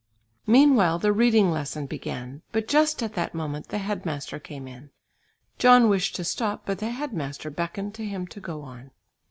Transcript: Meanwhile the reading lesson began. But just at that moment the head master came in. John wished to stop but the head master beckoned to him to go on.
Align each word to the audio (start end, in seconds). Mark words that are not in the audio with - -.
Meanwhile 0.47 0.97
the 0.97 1.13
reading 1.13 1.51
lesson 1.51 1.85
began. 1.85 2.41
But 2.51 2.67
just 2.67 3.03
at 3.03 3.13
that 3.13 3.35
moment 3.35 3.67
the 3.67 3.77
head 3.77 4.03
master 4.03 4.39
came 4.39 4.67
in. 4.67 4.89
John 5.59 5.89
wished 5.89 6.15
to 6.15 6.23
stop 6.23 6.65
but 6.65 6.79
the 6.79 6.89
head 6.89 7.13
master 7.13 7.51
beckoned 7.51 7.93
to 7.93 8.05
him 8.07 8.25
to 8.29 8.39
go 8.39 8.63
on. 8.63 8.89